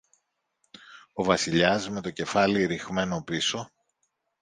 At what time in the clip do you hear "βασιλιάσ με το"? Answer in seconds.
1.23-2.11